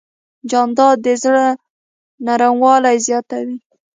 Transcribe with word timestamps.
جانداد 0.49 0.97
د 1.05 1.07
زړه 1.23 1.45
نرموالی 2.25 2.97
زیاتوي. 3.07 3.57